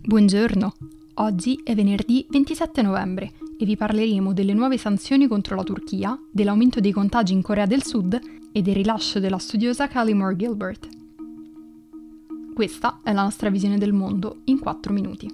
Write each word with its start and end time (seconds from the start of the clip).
Buongiorno, 0.00 0.74
oggi 1.14 1.60
è 1.62 1.74
venerdì 1.74 2.24
27 2.30 2.80
novembre 2.82 3.32
e 3.58 3.64
vi 3.66 3.76
parleremo 3.76 4.32
delle 4.32 4.54
nuove 4.54 4.78
sanzioni 4.78 5.26
contro 5.26 5.56
la 5.56 5.64
Turchia, 5.64 6.18
dell'aumento 6.30 6.80
dei 6.80 6.92
contagi 6.92 7.34
in 7.34 7.42
Corea 7.42 7.66
del 7.66 7.84
Sud 7.84 8.18
e 8.52 8.62
del 8.62 8.74
rilascio 8.74 9.18
della 9.18 9.38
studiosa 9.38 9.90
Moore 10.14 10.36
Gilbert. 10.36 10.88
Questa 12.54 13.00
è 13.02 13.12
la 13.12 13.24
nostra 13.24 13.50
visione 13.50 13.76
del 13.76 13.92
mondo 13.92 14.38
in 14.44 14.60
4 14.60 14.92
minuti. 14.94 15.28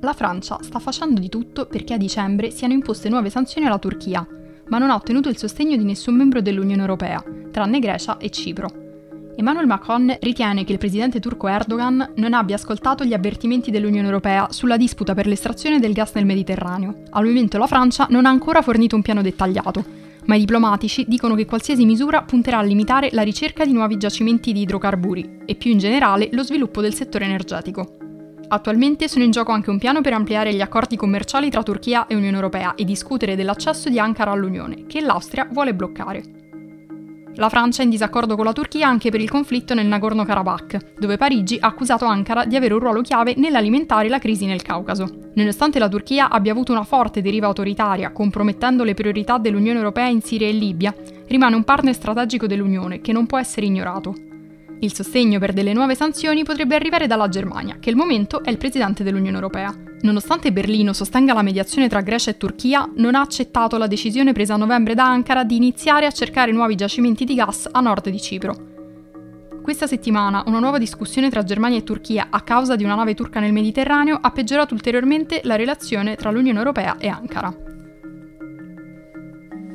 La 0.00 0.14
Francia 0.14 0.58
sta 0.62 0.80
facendo 0.80 1.20
di 1.20 1.28
tutto 1.28 1.66
perché 1.66 1.94
a 1.94 1.98
dicembre 1.98 2.50
siano 2.50 2.72
imposte 2.72 3.08
nuove 3.10 3.30
sanzioni 3.30 3.66
alla 3.66 3.78
Turchia, 3.78 4.26
ma 4.68 4.78
non 4.78 4.90
ha 4.90 4.94
ottenuto 4.94 5.28
il 5.28 5.36
sostegno 5.36 5.76
di 5.76 5.84
nessun 5.84 6.16
membro 6.16 6.40
dell'Unione 6.40 6.80
Europea, 6.80 7.22
tranne 7.52 7.78
Grecia 7.78 8.16
e 8.16 8.30
Cipro. 8.30 8.81
Emmanuel 9.34 9.66
Macron 9.66 10.14
ritiene 10.20 10.62
che 10.62 10.72
il 10.72 10.78
presidente 10.78 11.18
turco 11.18 11.48
Erdogan 11.48 12.12
non 12.16 12.34
abbia 12.34 12.56
ascoltato 12.56 13.04
gli 13.04 13.14
avvertimenti 13.14 13.70
dell'Unione 13.70 14.06
Europea 14.06 14.48
sulla 14.50 14.76
disputa 14.76 15.14
per 15.14 15.26
l'estrazione 15.26 15.80
del 15.80 15.94
gas 15.94 16.12
nel 16.14 16.26
Mediterraneo. 16.26 17.02
Al 17.10 17.24
momento 17.24 17.56
la 17.56 17.66
Francia 17.66 18.06
non 18.10 18.26
ha 18.26 18.28
ancora 18.28 18.60
fornito 18.60 18.94
un 18.94 19.00
piano 19.00 19.22
dettagliato, 19.22 19.84
ma 20.26 20.34
i 20.34 20.40
diplomatici 20.40 21.06
dicono 21.08 21.34
che 21.34 21.46
qualsiasi 21.46 21.86
misura 21.86 22.22
punterà 22.22 22.58
a 22.58 22.62
limitare 22.62 23.08
la 23.12 23.22
ricerca 23.22 23.64
di 23.64 23.72
nuovi 23.72 23.96
giacimenti 23.96 24.52
di 24.52 24.60
idrocarburi 24.60 25.38
e 25.46 25.54
più 25.54 25.70
in 25.70 25.78
generale 25.78 26.28
lo 26.32 26.42
sviluppo 26.42 26.82
del 26.82 26.94
settore 26.94 27.24
energetico. 27.24 27.96
Attualmente 28.48 29.08
sono 29.08 29.24
in 29.24 29.30
gioco 29.30 29.50
anche 29.52 29.70
un 29.70 29.78
piano 29.78 30.02
per 30.02 30.12
ampliare 30.12 30.52
gli 30.52 30.60
accordi 30.60 30.96
commerciali 30.96 31.48
tra 31.48 31.62
Turchia 31.62 32.06
e 32.06 32.14
Unione 32.14 32.34
Europea 32.34 32.74
e 32.74 32.84
discutere 32.84 33.34
dell'accesso 33.34 33.88
di 33.88 33.98
Ankara 33.98 34.30
all'Unione, 34.30 34.84
che 34.86 35.00
l'Austria 35.00 35.48
vuole 35.50 35.74
bloccare. 35.74 36.41
La 37.36 37.48
Francia 37.48 37.80
è 37.80 37.84
in 37.84 37.90
disaccordo 37.90 38.36
con 38.36 38.44
la 38.44 38.52
Turchia 38.52 38.86
anche 38.86 39.10
per 39.10 39.20
il 39.20 39.30
conflitto 39.30 39.72
nel 39.72 39.86
Nagorno-Karabakh, 39.86 40.98
dove 40.98 41.16
Parigi 41.16 41.56
ha 41.58 41.68
accusato 41.68 42.04
Ankara 42.04 42.44
di 42.44 42.56
avere 42.56 42.74
un 42.74 42.80
ruolo 42.80 43.00
chiave 43.00 43.34
nell'alimentare 43.36 44.10
la 44.10 44.18
crisi 44.18 44.44
nel 44.44 44.60
Caucaso. 44.60 45.30
Nonostante 45.34 45.78
la 45.78 45.88
Turchia 45.88 46.28
abbia 46.28 46.52
avuto 46.52 46.72
una 46.72 46.84
forte 46.84 47.22
deriva 47.22 47.46
autoritaria, 47.46 48.12
compromettendo 48.12 48.84
le 48.84 48.92
priorità 48.92 49.38
dell'Unione 49.38 49.78
Europea 49.78 50.08
in 50.08 50.20
Siria 50.20 50.46
e 50.46 50.52
Libia, 50.52 50.94
rimane 51.28 51.56
un 51.56 51.64
partner 51.64 51.94
strategico 51.94 52.46
dell'Unione 52.46 53.00
che 53.00 53.12
non 53.12 53.24
può 53.24 53.38
essere 53.38 53.64
ignorato. 53.64 54.14
Il 54.82 54.92
sostegno 54.92 55.38
per 55.38 55.52
delle 55.52 55.72
nuove 55.72 55.94
sanzioni 55.94 56.42
potrebbe 56.42 56.74
arrivare 56.74 57.06
dalla 57.06 57.28
Germania, 57.28 57.76
che 57.78 57.88
al 57.90 57.94
momento 57.94 58.42
è 58.42 58.50
il 58.50 58.58
presidente 58.58 59.04
dell'Unione 59.04 59.36
Europea. 59.36 59.72
Nonostante 60.00 60.50
Berlino 60.50 60.92
sostenga 60.92 61.32
la 61.32 61.42
mediazione 61.42 61.88
tra 61.88 62.00
Grecia 62.00 62.30
e 62.30 62.36
Turchia, 62.36 62.90
non 62.96 63.14
ha 63.14 63.20
accettato 63.20 63.78
la 63.78 63.86
decisione 63.86 64.32
presa 64.32 64.54
a 64.54 64.56
novembre 64.56 64.94
da 64.94 65.04
Ankara 65.04 65.44
di 65.44 65.54
iniziare 65.54 66.06
a 66.06 66.10
cercare 66.10 66.50
nuovi 66.50 66.74
giacimenti 66.74 67.24
di 67.24 67.36
gas 67.36 67.68
a 67.70 67.80
nord 67.80 68.08
di 68.08 68.20
Cipro. 68.20 68.56
Questa 69.62 69.86
settimana 69.86 70.42
una 70.46 70.58
nuova 70.58 70.78
discussione 70.78 71.30
tra 71.30 71.44
Germania 71.44 71.78
e 71.78 71.84
Turchia 71.84 72.26
a 72.30 72.40
causa 72.40 72.74
di 72.74 72.82
una 72.82 72.96
nave 72.96 73.14
turca 73.14 73.38
nel 73.38 73.52
Mediterraneo 73.52 74.18
ha 74.20 74.32
peggiorato 74.32 74.74
ulteriormente 74.74 75.42
la 75.44 75.54
relazione 75.54 76.16
tra 76.16 76.32
l'Unione 76.32 76.58
Europea 76.58 76.96
e 76.98 77.06
Ankara. 77.06 77.54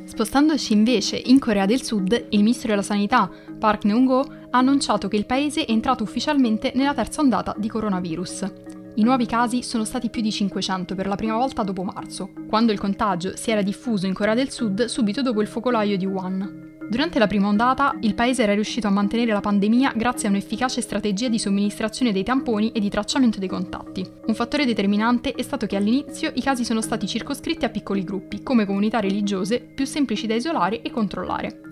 Spostandoci 0.04 0.74
invece 0.74 1.16
in 1.16 1.40
Corea 1.40 1.66
del 1.66 1.82
Sud, 1.82 2.26
il 2.30 2.40
ministro 2.44 2.68
della 2.68 2.82
Sanità, 2.82 3.32
Park 3.58 3.86
Neung-go, 3.86 4.37
ha 4.50 4.58
annunciato 4.58 5.08
che 5.08 5.16
il 5.16 5.26
paese 5.26 5.66
è 5.66 5.72
entrato 5.72 6.03
ufficialmente 6.03 6.72
nella 6.76 6.94
terza 6.94 7.22
ondata 7.22 7.56
di 7.58 7.67
coronavirus. 7.67 8.52
I 8.95 9.04
nuovi 9.04 9.26
casi 9.28 9.62
sono 9.62 9.84
stati 9.84 10.09
più 10.09 10.22
di 10.22 10.31
500 10.31 10.95
per 10.95 11.08
la 11.08 11.16
prima 11.16 11.36
volta 11.36 11.62
dopo 11.64 11.84
marzo, 11.84 12.31
quando 12.48 12.72
il 12.72 12.80
contagio 12.80 13.36
si 13.36 13.52
era 13.52 13.62
diffuso 13.62 14.08
in 14.08 14.14
Corea 14.14 14.34
del 14.34 14.50
Sud 14.50 14.86
subito 14.86 15.22
dopo 15.22 15.42
il 15.42 15.48
focolaio 15.48 15.98
di 15.98 16.06
Wuhan. 16.06 16.66
Durante 16.89 17.20
la 17.20 17.28
prima 17.28 17.48
ondata, 17.48 17.98
il 18.00 18.16
paese 18.16 18.44
era 18.44 18.54
riuscito 18.54 18.88
a 18.88 18.92
mantenere 18.92 19.34
la 19.34 19.42
pandemia 19.42 19.92
grazie 19.95 20.30
a 20.30 20.31
un'efficace 20.31 20.80
strategia 20.80 21.28
di 21.28 21.38
somministrazione 21.38 22.14
dei 22.14 22.23
tamponi 22.23 22.72
e 22.72 22.80
di 22.80 22.89
tracciamento 22.89 23.39
dei 23.39 23.50
contatti. 23.50 24.04
Un 24.26 24.34
fattore 24.34 24.66
determinante 24.66 25.34
è 25.34 25.42
stato 25.42 25.67
che 25.67 25.76
all'inizio 25.76 26.32
i 26.34 26.42
casi 26.42 26.64
sono 26.64 26.82
stati 26.82 27.06
circoscritti 27.06 27.66
a 27.66 27.70
piccoli 27.70 28.06
gruppi, 28.06 28.42
come 28.42 28.66
comunità 28.66 29.02
religiose, 29.02 29.60
più 29.60 29.86
semplici 29.86 30.27
da 30.27 30.36
isolare 30.36 30.82
e 30.82 30.89
controllare. 30.89 31.67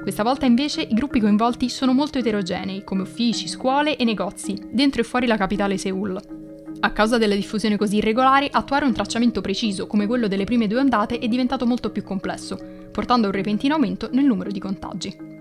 Questa 0.00 0.22
volta 0.22 0.46
invece 0.46 0.80
i 0.82 0.94
gruppi 0.94 1.20
coinvolti 1.20 1.68
sono 1.68 1.92
molto 1.92 2.18
eterogenei, 2.18 2.84
come 2.84 3.02
uffici, 3.02 3.48
scuole 3.48 3.96
e 3.96 4.04
negozi, 4.04 4.56
dentro 4.70 5.00
e 5.00 5.04
fuori 5.04 5.26
la 5.26 5.36
capitale 5.36 5.76
Seoul. 5.76 6.20
A 6.80 6.92
causa 6.92 7.18
della 7.18 7.34
diffusione 7.34 7.76
così 7.76 7.96
irregolare, 7.96 8.48
attuare 8.50 8.84
un 8.84 8.92
tracciamento 8.92 9.40
preciso 9.40 9.86
come 9.86 10.06
quello 10.06 10.28
delle 10.28 10.44
prime 10.44 10.68
due 10.68 10.78
ondate 10.78 11.18
è 11.18 11.26
diventato 11.26 11.66
molto 11.66 11.90
più 11.90 12.04
complesso, 12.04 12.56
portando 12.92 13.26
a 13.26 13.30
un 13.30 13.36
repentino 13.36 13.74
aumento 13.74 14.08
nel 14.12 14.24
numero 14.24 14.50
di 14.50 14.60
contagi. 14.60 15.37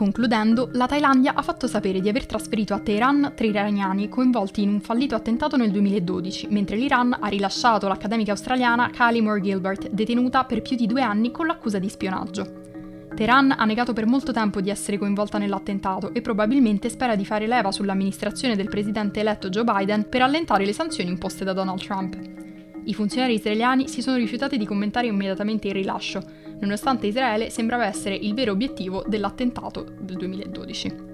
Concludendo, 0.00 0.70
la 0.72 0.86
Thailandia 0.86 1.34
ha 1.34 1.42
fatto 1.42 1.66
sapere 1.66 2.00
di 2.00 2.08
aver 2.08 2.24
trasferito 2.24 2.72
a 2.72 2.78
Teheran 2.78 3.34
tre 3.36 3.48
iraniani 3.48 4.08
coinvolti 4.08 4.62
in 4.62 4.70
un 4.70 4.80
fallito 4.80 5.14
attentato 5.14 5.58
nel 5.58 5.70
2012, 5.70 6.46
mentre 6.48 6.76
l'Iran 6.76 7.18
ha 7.20 7.28
rilasciato 7.28 7.86
l'accademica 7.86 8.30
australiana 8.30 8.90
Moore 9.20 9.42
Gilbert, 9.42 9.90
detenuta 9.90 10.44
per 10.44 10.62
più 10.62 10.74
di 10.74 10.86
due 10.86 11.02
anni 11.02 11.30
con 11.30 11.46
l'accusa 11.46 11.78
di 11.78 11.90
spionaggio. 11.90 13.08
Teheran 13.14 13.54
ha 13.58 13.64
negato 13.66 13.92
per 13.92 14.06
molto 14.06 14.32
tempo 14.32 14.62
di 14.62 14.70
essere 14.70 14.96
coinvolta 14.96 15.36
nell'attentato 15.36 16.14
e 16.14 16.22
probabilmente 16.22 16.88
spera 16.88 17.14
di 17.14 17.26
fare 17.26 17.46
leva 17.46 17.70
sull'amministrazione 17.70 18.56
del 18.56 18.70
presidente 18.70 19.20
eletto 19.20 19.50
Joe 19.50 19.64
Biden 19.64 20.08
per 20.08 20.22
allentare 20.22 20.64
le 20.64 20.72
sanzioni 20.72 21.10
imposte 21.10 21.44
da 21.44 21.52
Donald 21.52 21.78
Trump. 21.78 22.18
I 22.84 22.94
funzionari 22.94 23.34
israeliani 23.34 23.86
si 23.86 24.00
sono 24.00 24.16
rifiutati 24.16 24.56
di 24.56 24.64
commentare 24.64 25.08
immediatamente 25.08 25.68
il 25.68 25.74
rilascio, 25.74 26.22
nonostante 26.60 27.06
Israele 27.06 27.50
sembrava 27.50 27.86
essere 27.86 28.14
il 28.14 28.34
vero 28.34 28.52
obiettivo 28.52 29.04
dell'attentato 29.06 29.86
del 29.98 30.16
2012. 30.16 31.08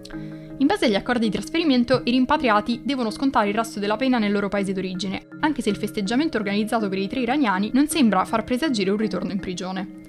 In 0.58 0.66
base 0.66 0.86
agli 0.86 0.94
accordi 0.94 1.26
di 1.26 1.32
trasferimento, 1.32 2.00
i 2.04 2.10
rimpatriati 2.12 2.80
devono 2.82 3.10
scontare 3.10 3.48
il 3.48 3.54
resto 3.54 3.78
della 3.78 3.96
pena 3.96 4.18
nel 4.18 4.32
loro 4.32 4.48
paese 4.48 4.72
d'origine, 4.72 5.26
anche 5.40 5.60
se 5.60 5.68
il 5.68 5.76
festeggiamento 5.76 6.38
organizzato 6.38 6.88
per 6.88 6.98
i 6.98 7.08
tre 7.08 7.20
iraniani 7.20 7.70
non 7.74 7.88
sembra 7.88 8.24
far 8.24 8.44
presagire 8.44 8.90
un 8.90 8.96
ritorno 8.96 9.32
in 9.32 9.40
prigione. 9.40 10.04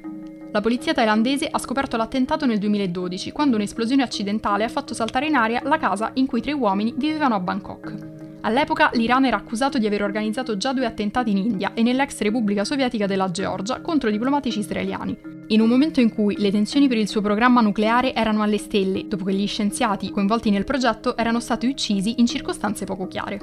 La 0.52 0.62
polizia 0.62 0.94
thailandese 0.94 1.50
ha 1.52 1.60
scoperto 1.60 1.98
l'attentato 1.98 2.46
nel 2.46 2.60
2012, 2.60 3.32
quando 3.32 3.58
un'esplosione 3.58 4.04
accidentale 4.04 4.64
ha 4.64 4.70
fatto 4.70 4.94
saltare 4.94 5.28
in 5.28 5.36
aria 5.36 5.62
la 5.66 5.78
casa 5.78 6.12
in 6.14 6.26
cui 6.26 6.42
tre 6.42 6.54
uomini 6.54 6.94
vivevano 6.96 7.36
a 7.36 7.40
Bangkok. 7.40 8.27
All'epoca 8.42 8.90
l'Iran 8.94 9.26
era 9.26 9.38
accusato 9.38 9.78
di 9.78 9.88
aver 9.88 10.04
organizzato 10.04 10.58
già 10.58 10.74
due 10.74 10.86
attentati 10.86 11.32
in 11.32 11.38
India 11.38 11.74
e 11.74 11.82
nell'ex 11.84 12.20
Repubblica 12.20 12.64
Sovietica 12.64 13.06
della 13.06 13.32
Georgia 13.32 13.82
contro 13.82 14.10
diplomatici 14.10 14.60
israeliani. 14.60 15.18
In 15.48 15.62
un 15.62 15.70
momento 15.70 16.00
in 16.00 16.14
cui 16.14 16.36
le 16.38 16.52
tensioni 16.52 16.88
per 16.88 16.98
il 16.98 17.08
suo 17.08 17.22
programma 17.22 17.62
nucleare 17.62 18.14
erano 18.14 18.44
alle 18.44 18.58
stelle, 18.58 19.08
dopo 19.08 19.26
che 19.26 19.34
gli 19.34 19.48
scienziati 19.48 20.12
coinvolti 20.12 20.50
nel 20.50 20.66
progetto 20.66 21.18
erano 21.18 21.40
stati 21.40 21.68
uccisi 21.68 22.16
in 22.18 22.28
circostanze 22.28 22.86
poco 22.86 23.08
chiare. 23.08 23.40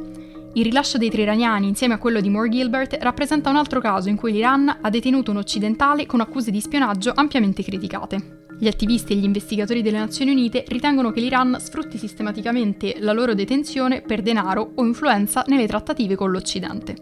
Il 0.52 0.64
rilascio 0.64 0.98
dei 0.98 1.10
tre 1.10 1.22
iraniani 1.22 1.66
insieme 1.66 1.94
a 1.94 1.98
quello 1.98 2.20
di 2.20 2.30
Moore 2.30 2.48
Gilbert 2.48 2.96
rappresenta 3.00 3.50
un 3.50 3.56
altro 3.56 3.80
caso 3.80 4.08
in 4.08 4.16
cui 4.16 4.32
l'Iran 4.32 4.78
ha 4.80 4.90
detenuto 4.90 5.32
un 5.32 5.38
occidentale 5.38 6.06
con 6.06 6.20
accuse 6.20 6.50
di 6.50 6.60
spionaggio 6.60 7.12
ampiamente 7.14 7.62
criticate. 7.62 8.43
Gli 8.58 8.68
attivisti 8.68 9.12
e 9.12 9.16
gli 9.16 9.24
investigatori 9.24 9.82
delle 9.82 9.98
Nazioni 9.98 10.30
Unite 10.30 10.64
ritengono 10.68 11.10
che 11.10 11.20
l'Iran 11.20 11.56
sfrutti 11.58 11.98
sistematicamente 11.98 12.96
la 13.00 13.12
loro 13.12 13.34
detenzione 13.34 14.02
per 14.02 14.22
denaro 14.22 14.72
o 14.74 14.84
influenza 14.84 15.44
nelle 15.48 15.66
trattative 15.66 16.14
con 16.14 16.30
l'Occidente. 16.30 16.94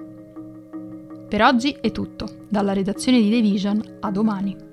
Per 1.29 1.43
oggi 1.43 1.77
è 1.81 1.91
tutto, 1.93 2.47
dalla 2.49 2.73
redazione 2.73 3.21
di 3.21 3.31
The 3.31 3.41
Vision 3.41 3.97
a 4.01 4.11
domani. 4.11 4.72